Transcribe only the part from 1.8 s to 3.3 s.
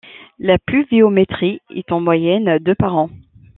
en moyenne de par an.